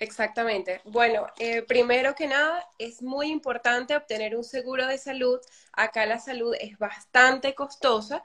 [0.00, 0.80] Exactamente.
[0.86, 5.38] Bueno, eh, primero que nada, es muy importante obtener un seguro de salud.
[5.72, 8.24] Acá la salud es bastante costosa.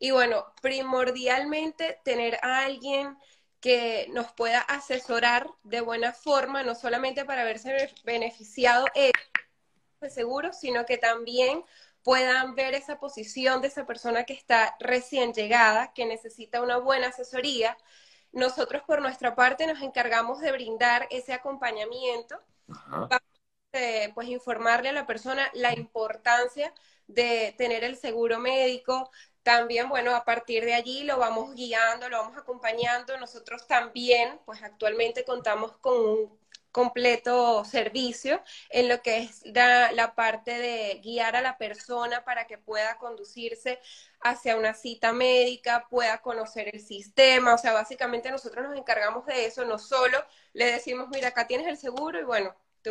[0.00, 3.16] Y bueno, primordialmente tener a alguien
[3.60, 8.86] que nos pueda asesorar de buena forma, no solamente para verse beneficiado
[10.00, 11.64] de seguro, sino que también
[12.02, 17.08] puedan ver esa posición de esa persona que está recién llegada, que necesita una buena
[17.08, 17.78] asesoría.
[18.32, 22.40] Nosotros por nuestra parte nos encargamos de brindar ese acompañamiento,
[23.72, 26.72] eh, pues informarle a la persona la importancia
[27.06, 29.10] de tener el seguro médico,
[29.42, 33.18] también, bueno, a partir de allí lo vamos guiando, lo vamos acompañando.
[33.18, 36.41] Nosotros también, pues actualmente contamos con un
[36.72, 42.58] completo servicio en lo que es la, parte de guiar a la persona para que
[42.58, 43.78] pueda conducirse
[44.20, 47.54] hacia una cita médica, pueda conocer el sistema.
[47.54, 50.18] O sea, básicamente nosotros nos encargamos de eso, no solo
[50.54, 52.90] le decimos, mira, acá tienes el seguro y bueno, tú,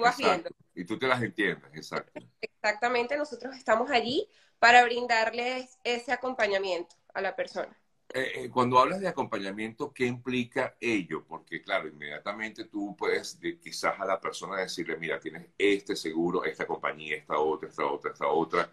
[0.00, 0.50] vas, viendo.
[0.74, 2.20] Y tú te las entiendes, exacto.
[2.40, 7.76] Exactamente, nosotros estamos allí para brindarles ese acompañamiento a la persona.
[8.12, 11.24] Eh, eh, cuando hablas de acompañamiento, ¿qué implica ello?
[11.26, 16.66] Porque, claro, inmediatamente tú puedes quizás a la persona decirle, mira, tienes este seguro, esta
[16.66, 18.72] compañía, esta otra, esta otra, esta otra.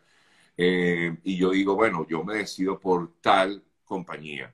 [0.58, 4.54] Eh, y yo digo, bueno, yo me decido por tal compañía.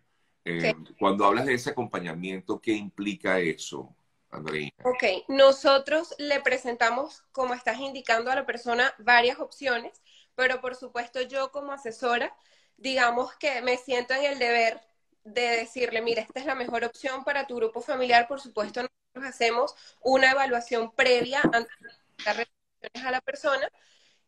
[1.00, 3.96] Cuando hablas de ese acompañamiento, ¿qué implica eso,
[4.30, 4.74] Andreina?
[4.84, 10.02] Ok, nosotros le presentamos, como estás indicando a la persona, varias opciones
[10.36, 12.36] pero por supuesto yo como asesora,
[12.78, 14.82] digamos que me siento en el deber
[15.24, 19.34] de decirle, mira, esta es la mejor opción para tu grupo familiar, por supuesto nosotros
[19.34, 21.90] hacemos una evaluación previa antes de
[22.26, 23.70] dar recomendaciones a la persona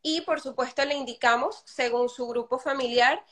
[0.01, 3.25] y por supuesto le indicamos, según su grupo familiar,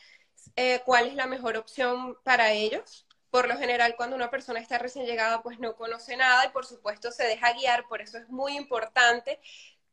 [0.56, 3.06] eh, cuál es la mejor opción para ellos.
[3.30, 6.66] Por lo general, cuando una persona está recién llegada, pues no conoce nada y por
[6.66, 9.39] supuesto se deja guiar, por eso es muy importante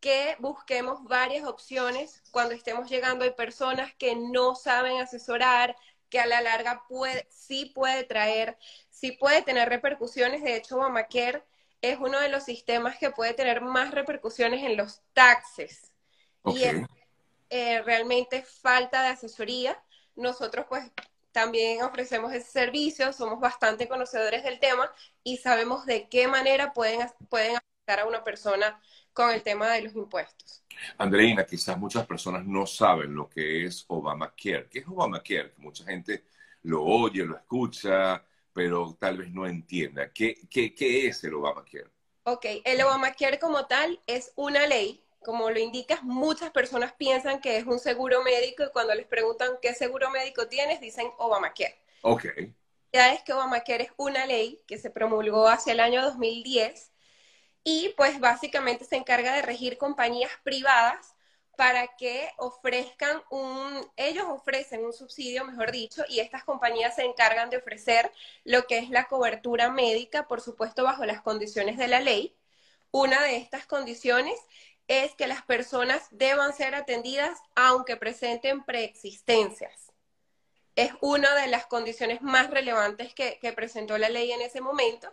[0.00, 3.24] que busquemos varias opciones cuando estemos llegando.
[3.24, 5.76] Hay personas que no saben asesorar,
[6.08, 8.58] que a la larga puede, sí puede traer,
[8.91, 10.42] sí puede tener repercusiones.
[10.42, 11.44] De hecho, Obamacare
[11.82, 15.92] es uno de los sistemas que puede tener más repercusiones en los taxes.
[16.46, 16.82] Y es
[17.50, 19.82] eh, realmente falta de asesoría.
[20.16, 20.91] Nosotros pues
[21.32, 24.92] también ofrecemos ese servicio, somos bastante conocedores del tema
[25.22, 28.80] y sabemos de qué manera pueden, pueden afectar a una persona
[29.12, 30.62] con el tema de los impuestos.
[30.98, 34.69] Andreina, quizás muchas personas no saben lo que es Obamacare.
[34.71, 35.54] ¿Qué es Obamacare?
[35.59, 36.25] Mucha gente
[36.62, 40.12] lo oye, lo escucha, pero tal vez no entienda.
[40.12, 41.91] ¿Qué, qué, qué es el Obamacare?
[42.25, 45.04] Ok, el Obamacare como tal es una ley.
[45.22, 49.59] Como lo indicas, muchas personas piensan que es un seguro médico y cuando les preguntan
[49.60, 51.76] qué seguro médico tienes, dicen Obamacare.
[52.03, 52.25] Ok.
[52.93, 56.93] Ya es que Obamacare es una ley que se promulgó hacia el año 2010
[57.65, 61.15] y pues básicamente se encarga de regir compañías privadas
[61.56, 67.50] para que ofrezcan un, ellos ofrecen un subsidio, mejor dicho, y estas compañías se encargan
[67.50, 68.10] de ofrecer
[68.44, 72.34] lo que es la cobertura médica, por supuesto, bajo las condiciones de la ley.
[72.93, 74.38] Una de estas condiciones
[74.88, 79.93] es que las personas deban ser atendidas aunque presenten preexistencias.
[80.76, 85.10] Es una de las condiciones más relevantes que, que presentó la ley en ese momento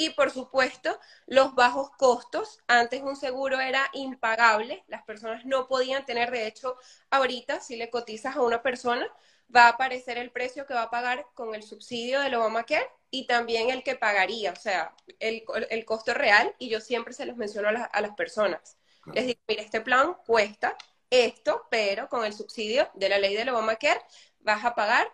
[0.00, 2.58] y por supuesto, los bajos costos.
[2.66, 6.76] Antes un seguro era impagable, las personas no podían tener, de hecho,
[7.10, 9.06] ahorita si le cotizas a una persona,
[9.54, 13.26] va a aparecer el precio que va a pagar con el subsidio del Obamacare y
[13.26, 15.44] también el que pagaría, o sea, el,
[15.84, 18.78] costo real, y yo siempre se los menciono a, las personas.
[19.12, 20.78] Les digo, mire, este plan cuesta
[21.10, 24.00] esto, pero con el subsidio de la ley del Obamacare
[24.38, 25.12] vas a pagar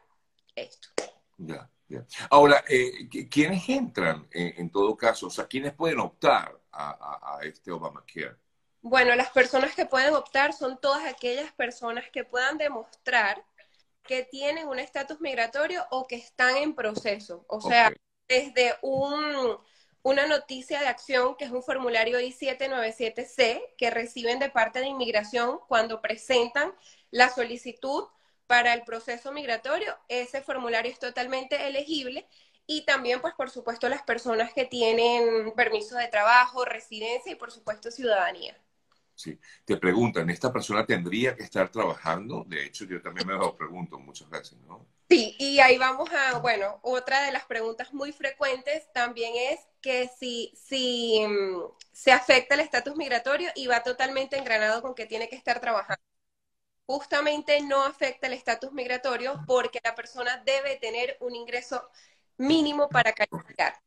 [0.55, 0.91] esto.
[1.39, 1.69] Ya.
[2.31, 5.29] Ahora, eh, ¿quiénes entran en, todo caso?
[5.29, 8.37] O sea, ¿quiénes pueden optar a, este Obamacare?
[8.83, 13.45] Bueno, las personas que pueden optar son todas aquellas personas que puedan demostrar
[14.03, 17.45] que tienen un estatus migratorio o que están en proceso.
[17.49, 17.93] O sea,
[18.29, 19.59] desde un,
[20.03, 25.59] una noticia de acción, que es un formulario I-797C, que reciben de parte de inmigración
[25.67, 26.73] cuando presentan
[27.11, 28.05] la solicitud
[28.47, 32.27] para el proceso migratorio, ese formulario es totalmente elegible
[32.67, 37.51] y también, pues, por supuesto, las personas que tienen permiso de trabajo, residencia y, por
[37.53, 38.57] supuesto, ciudadanía.
[39.15, 42.45] Sí, te preguntan, ¿esta persona tendría que estar trabajando?
[42.47, 44.87] De hecho, yo también me lo pregunto muchas veces, ¿no?
[45.09, 50.11] Sí, y ahí vamos a, bueno, otra de las preguntas muy frecuentes también es que
[50.19, 51.63] si, si mm,
[51.93, 56.06] se afecta el estatus migratorio y va totalmente engranado con que tiene que estar trabajando
[56.87, 61.89] justamente no afecta el estatus migratorio porque la persona debe tener un ingreso
[62.39, 63.81] mínimo para calificar.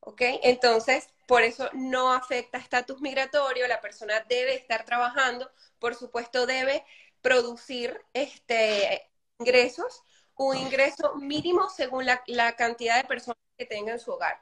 [0.00, 0.22] ¿Ok?
[0.42, 5.50] Entonces, por eso no afecta estatus migratorio, la persona debe estar trabajando,
[5.80, 6.84] por supuesto debe
[7.20, 10.04] producir este, ingresos,
[10.36, 14.38] un ingreso mínimo según la, cantidad de personas que tenga en su hogar.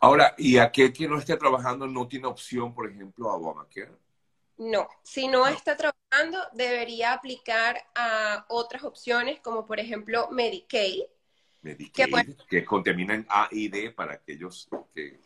[0.00, 3.92] Ahora, ¿y aquel que no esté trabajando no tiene opción, por ejemplo, a Obamacare?
[4.58, 11.02] No, si no está trabajando, debería aplicar a otras opciones, como por ejemplo Medicaid.
[11.62, 15.20] Medicaid, que, contaminan A y D para aquellos que...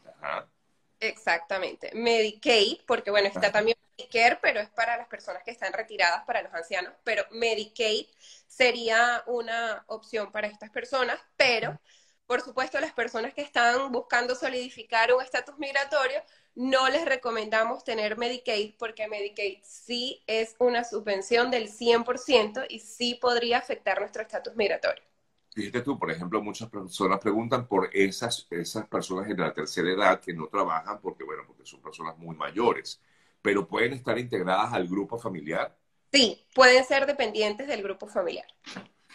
[0.98, 6.24] Exactamente, Medicaid, porque bueno, está también Medicare, pero es para las personas que están retiradas,
[6.24, 8.06] para los ancianos, pero Medicaid
[8.46, 11.80] sería una opción para estas personas, pero
[12.30, 16.22] por supuesto, las personas que están buscando solidificar un estatus migratorio,
[16.54, 23.18] no les recomendamos tener Medicaid porque Medicaid sí es una subvención del 100% y sí
[23.20, 25.02] podría afectar nuestro estatus migratorio.
[25.52, 30.20] Fíjate tú, por ejemplo, muchas personas preguntan por esas, esas personas de la tercera edad
[30.20, 33.00] que no trabajan porque, bueno, porque son personas muy mayores,
[33.42, 35.76] pero pueden estar integradas al grupo familiar.
[36.12, 38.46] Sí, pueden ser dependientes del grupo familiar.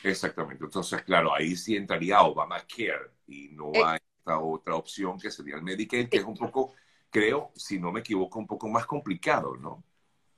[0.03, 0.63] Exactamente.
[0.63, 3.81] Entonces, claro, ahí sí entraría Obamacare y no eh.
[3.83, 6.73] hay esta otra opción que sería el Medicaid, que es un poco,
[7.09, 9.83] creo, si no me equivoco, un poco más complicado, ¿no?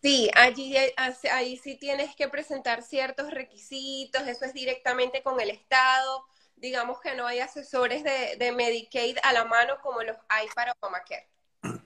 [0.01, 0.75] Sí, allí
[1.31, 6.25] ahí sí tienes que presentar ciertos requisitos, eso es directamente con el Estado.
[6.56, 10.74] Digamos que no hay asesores de, de Medicaid a la mano como los hay para
[10.80, 11.27] Obamacare.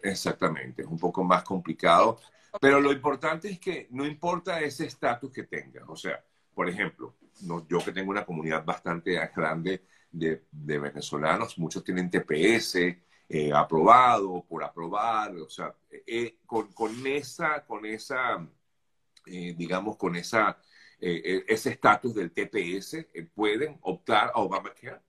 [0.03, 2.19] Exactamente, es un poco más complicado,
[2.59, 6.23] pero lo importante es que no importa ese estatus que tengas, o sea,
[6.53, 7.15] por ejemplo,
[7.67, 12.75] yo que tengo una comunidad bastante grande de, venezolanos, muchos tienen TPS
[13.29, 15.73] eh, aprobado, por aprobar, o sea,
[16.05, 18.45] eh, con, esa, con esa
[19.25, 20.59] eh, digamos, con esa,
[20.99, 25.01] ese estatus del TPS, pueden optar a Obamacare.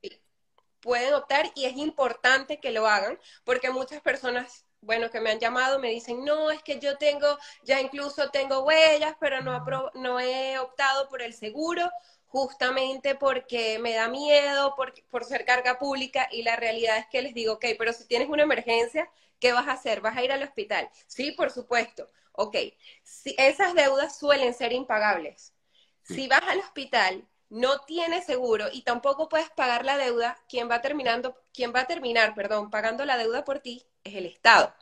[0.81, 5.39] Pueden optar y es importante que lo hagan porque muchas personas bueno, que me han
[5.39, 9.65] llamado, me dicen, no, es que yo tengo, ya incluso tengo huellas, pero no,
[9.95, 11.89] no he optado por el seguro,
[12.27, 17.23] justamente porque me da miedo, por, por ser carga pública, y la realidad es que
[17.23, 19.09] les digo, ok, pero si tienes una emergencia,
[19.39, 20.01] ¿qué vas a hacer?
[20.01, 20.91] ¿Vas a ir al hospital?
[21.07, 22.09] Sí, por supuesto.
[22.33, 22.57] Ok,
[23.05, 25.55] si esas deudas suelen ser impagables.
[26.03, 30.81] Si vas al hospital, no tienes seguro y tampoco puedes pagar la deuda, quien va
[30.81, 34.75] terminando, quien va a terminar, perdón, pagando la deuda por ti es el Estado.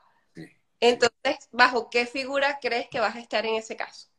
[0.81, 4.10] Entonces, ¿bajo qué figura crees que vas a estar en ese caso?